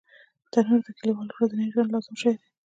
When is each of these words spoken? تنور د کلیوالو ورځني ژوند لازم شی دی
تنور 0.51 0.79
د 0.85 0.87
کلیوالو 0.97 1.33
ورځني 1.35 1.65
ژوند 1.73 1.91
لازم 1.93 2.15
شی 2.21 2.31
دی 2.39 2.47